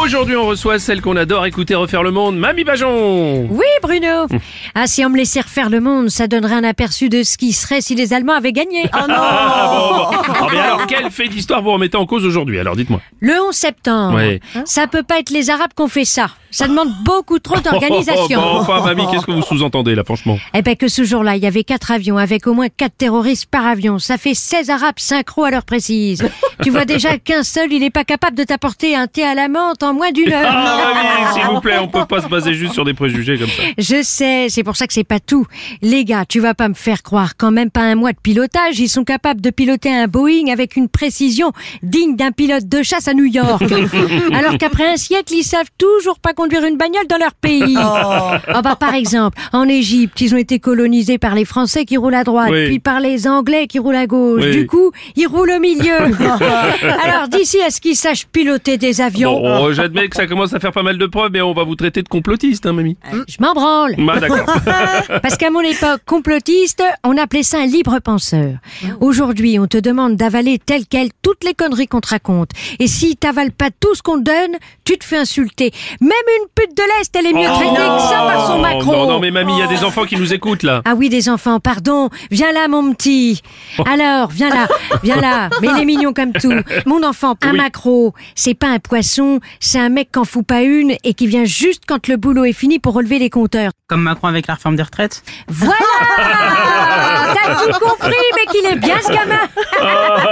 [0.00, 3.46] Aujourd'hui, on reçoit celle qu'on adore écouter refaire le monde, Mamie Bajon.
[3.50, 4.26] Oui, Bruno.
[4.74, 7.52] Ah, si on me laissait refaire le monde, ça donnerait un aperçu de ce qui
[7.52, 8.84] serait si les Allemands avaient gagné.
[8.94, 10.10] Oh non Ah.
[10.28, 13.00] Ah, mais alors, quel fait d'histoire vous remettez en cause aujourd'hui Alors, dites-moi.
[13.20, 14.16] Le 11 septembre.
[14.16, 14.40] Ouais.
[14.64, 16.28] Ça peut pas être les Arabes qui ont fait ça.
[16.50, 18.40] Ça demande beaucoup trop Oh, d'organisation.
[18.40, 20.38] bon, enfin, Mamie, qu'est-ce que vous sous-entendez là, franchement?
[20.54, 23.46] Eh ben que ce jour-là, il y avait quatre avions avec au moins quatre terroristes
[23.50, 23.98] par avion.
[23.98, 26.28] Ça fait 16 Arabes synchro à l'heure précise.
[26.62, 29.48] tu vois déjà qu'un seul, il est pas capable de t'apporter un thé à la
[29.48, 30.46] menthe en moins d'une heure.
[30.48, 33.62] Ah, s'il vous plaît, on peut pas se baser juste sur des préjugés comme ça.
[33.78, 35.46] Je sais, c'est pour ça que c'est pas tout.
[35.82, 38.78] Les gars, tu vas pas me faire croire qu'en même pas un mois de pilotage,
[38.78, 43.08] ils sont capables de piloter un Boeing avec une précision digne d'un pilote de chasse
[43.08, 43.62] à New York.
[44.34, 47.76] Alors qu'après un siècle, ils savent toujours pas conduire une bagnole dans leur pays.
[47.76, 48.60] Oh.
[48.62, 52.24] bah par exemple, en Égypte, ils ont été colonisés par les Français qui roulent à
[52.24, 52.66] droite, Oui.
[52.66, 54.42] puis par les Anglais qui roulent à gauche.
[54.44, 54.50] Oui.
[54.52, 55.96] Du coup, ils roulent au milieu.
[57.04, 60.52] Alors d'ici à ce qu'ils sachent piloter des avions, Bon, oh, j'admets que ça commence
[60.54, 62.96] à faire pas mal de preuves, mais on va vous traiter de complotiste, hein, Mamie
[63.28, 63.94] je m'en branle.
[63.98, 64.46] Bah, d'accord.
[65.22, 68.54] Parce qu'à mon époque complotiste, on appelait ça un libre penseur.
[69.00, 72.50] Aujourd'hui, on te demande d'avaler tel quel toutes les conneries qu'on te raconte.
[72.78, 75.72] Et si t'avales pas tout ce qu'on te donne, tu te fais insulter.
[76.00, 78.92] Même une pute de l'Est, elle est mieux traitée que ça par son Oh, macro.
[78.92, 80.82] Non, non, mais Mamie, il y a des enfants qui nous écoutent là.
[80.84, 82.10] Ah oui, des enfants, pardon.
[82.30, 83.42] Viens là, mon petit.
[83.86, 84.68] Alors, viens là,
[85.02, 85.48] viens là.
[85.60, 86.52] Mais il est mignon comme tout.
[86.86, 87.56] Mon enfant, un Oui.
[87.56, 91.26] macro, c'est pas un poisson, c'est un mec qui en fout pas une et qui
[91.26, 93.72] vient juste quand le boulot est fini pour relever les compteurs.
[93.86, 95.22] Comme Macron avec la réforme des retraites.
[95.48, 95.74] Voilà!
[97.34, 99.40] T'as tout compris, mais qu'il est bien ce gamin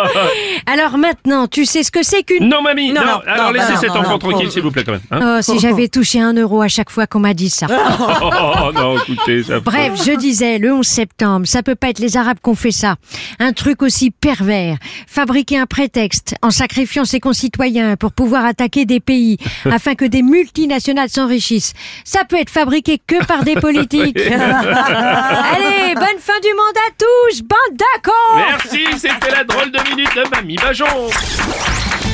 [0.72, 2.48] Alors maintenant, tu sais ce que c'est qu'une...
[2.48, 5.00] Non, Mamie, non, non, alors non, laissez cet enfant tranquille, s'il vous plaît, quand même.
[5.10, 5.38] hein.
[5.38, 7.66] Oh, si j'avais touché un euro à chaque fois qu'on m'a dit ça.
[7.68, 7.74] Oh,
[8.68, 9.58] oh, non, écoutez, ça.
[9.60, 12.70] Bref, je disais, le 11 septembre, ça peut pas être les Arabes qui ont fait
[12.70, 12.96] ça.
[13.40, 14.76] Un truc aussi pervers.
[15.08, 20.22] Fabriquer un prétexte en sacrifiant ses concitoyens pour pouvoir attaquer des pays afin que des
[20.22, 21.72] multinationales s'enrichissent.
[22.04, 24.18] Ça peut être fabriqué que par des politiques.
[24.18, 30.14] Allez, bonne fin du monde à tous, bande d'accord Merci, c'était la drôle de minute
[30.14, 32.09] de Mamie Bajon.